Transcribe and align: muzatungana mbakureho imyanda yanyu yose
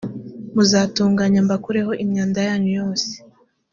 muzatungana 0.53 1.37
mbakureho 1.45 1.91
imyanda 2.03 2.39
yanyu 2.47 2.71
yose 2.79 3.09